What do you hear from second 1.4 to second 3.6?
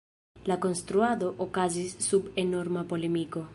okazis sub enorma polemiko.